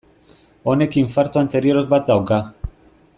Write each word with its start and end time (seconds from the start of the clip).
Honek 0.71 0.97
infarto 1.01 1.43
anterior 1.43 1.83
bat 1.95 2.09
dauka. 2.13 2.43